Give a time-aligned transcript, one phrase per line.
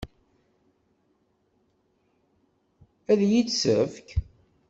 [3.11, 4.07] Ad iyi-tt-tefk?